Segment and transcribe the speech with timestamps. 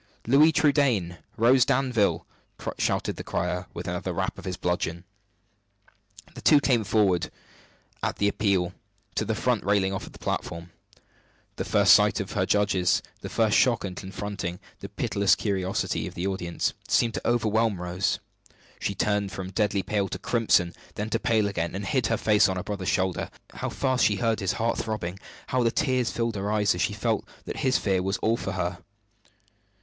[0.25, 1.19] "Louis Trudaine!
[1.37, 2.25] Rose Danville!"
[2.79, 5.03] shouted the crier, with another rap of his bludgeon.
[6.33, 7.29] The two came forward,
[8.01, 8.73] at the appeal,
[9.13, 10.71] to the front railing of the platform.
[11.57, 16.15] The first sight of her judges, the first shock on confronting the pitiless curiosity of
[16.15, 18.17] the audience, seemed to overwhelm Rose.
[18.79, 22.49] She turned from deadly pale to crimson, then to pale again, and hid her face
[22.49, 23.29] on her brother's shoulder.
[23.53, 25.19] How fast she heard his heart throbbing!
[25.49, 28.53] How the tears filled her eyes as she felt that his fear was all for
[28.53, 28.79] her!